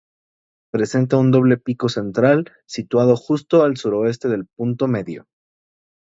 Presenta 0.75 1.17
un 1.23 1.29
doble 1.29 1.57
pico 1.57 1.87
central 1.87 2.47
situado 2.65 3.15
justo 3.15 3.61
al 3.61 3.77
suroeste 3.77 4.29
del 4.29 4.47
punto 4.47 4.87
medio. 4.87 5.27